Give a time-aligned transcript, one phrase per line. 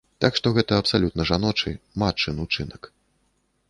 [0.23, 2.95] Так што гэта абсалютна жаночы, матчын учынак.